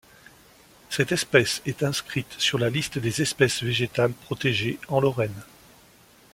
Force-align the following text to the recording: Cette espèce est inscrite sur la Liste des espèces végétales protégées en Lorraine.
Cette 0.89 1.11
espèce 1.11 1.61
est 1.67 1.83
inscrite 1.83 2.33
sur 2.39 2.57
la 2.57 2.71
Liste 2.71 2.97
des 2.97 3.21
espèces 3.21 3.61
végétales 3.61 4.13
protégées 4.13 4.79
en 4.87 4.99
Lorraine. 4.99 5.43